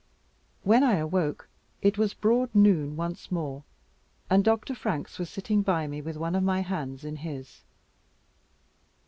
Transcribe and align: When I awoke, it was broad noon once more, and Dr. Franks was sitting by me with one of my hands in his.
When 0.63 0.83
I 0.83 0.95
awoke, 0.95 1.47
it 1.83 1.99
was 1.99 2.15
broad 2.15 2.55
noon 2.55 2.95
once 2.95 3.31
more, 3.31 3.63
and 4.31 4.43
Dr. 4.43 4.73
Franks 4.73 5.19
was 5.19 5.29
sitting 5.29 5.61
by 5.61 5.85
me 5.85 6.01
with 6.01 6.17
one 6.17 6.33
of 6.33 6.41
my 6.41 6.61
hands 6.61 7.05
in 7.05 7.17
his. 7.17 7.61